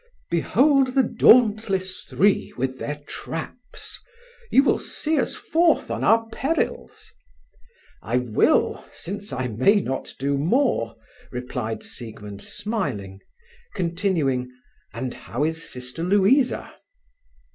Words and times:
"Behold 0.31 0.95
the 0.95 1.03
dauntless 1.03 2.01
three, 2.01 2.51
with 2.57 2.79
their 2.79 3.01
traps! 3.05 3.99
You 4.49 4.63
will 4.63 4.79
see 4.79 5.19
us 5.19 5.35
forth 5.35 5.91
on 5.91 6.03
our 6.03 6.27
perils?" 6.29 7.13
"I 8.01 8.17
will, 8.17 8.83
since 8.95 9.31
I 9.31 9.47
may 9.47 9.75
not 9.75 10.15
do 10.17 10.39
more," 10.39 10.95
replied 11.31 11.83
Siegmund, 11.83 12.41
smiling, 12.41 13.19
continuing: 13.75 14.49
"And 14.91 15.13
how 15.13 15.43
is 15.43 15.69
Sister 15.69 16.03
Louisa?" 16.03 16.73